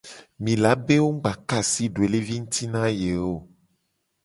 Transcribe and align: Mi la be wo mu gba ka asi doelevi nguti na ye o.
Mi 0.43 0.53
la 0.63 0.71
be 0.85 0.95
wo 1.03 1.09
mu 1.15 1.19
gba 1.21 1.33
ka 1.49 1.57
asi 1.63 1.85
doelevi 1.93 2.35
nguti 2.41 2.63
na 2.73 2.83
ye 3.01 3.11
o. 3.31 3.33